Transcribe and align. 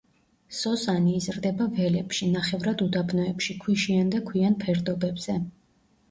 სოსანი 0.59 1.11
იზრდება 1.17 1.65
ველებში, 1.79 2.29
ნახევრად 2.35 2.81
უდაბნოებში, 2.85 3.57
ქვიშიან 3.65 4.09
და 4.15 4.23
ქვიან 4.31 4.57
ფერდობებზე. 4.65 5.37